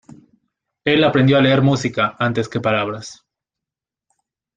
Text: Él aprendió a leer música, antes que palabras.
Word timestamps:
Él 0.83 1.03
aprendió 1.03 1.37
a 1.37 1.43
leer 1.43 1.61
música, 1.61 2.15
antes 2.17 2.49
que 2.49 2.59
palabras. 2.59 3.23